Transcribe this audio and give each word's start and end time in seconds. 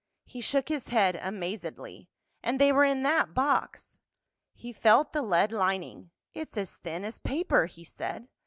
He 0.25 0.41
shook 0.41 0.67
his 0.69 0.87
head 0.87 1.15
amazedly. 1.21 2.09
"And 2.41 2.59
they 2.59 2.71
were 2.71 2.83
in 2.83 3.03
that 3.03 3.35
box!" 3.35 3.99
He 4.55 4.73
felt 4.73 5.13
the 5.13 5.21
lead 5.21 5.51
lining. 5.51 6.09
"It's 6.33 6.57
as 6.57 6.77
thin 6.77 7.05
as 7.05 7.19
paper," 7.19 7.67
he 7.67 7.83
said. 7.83 8.27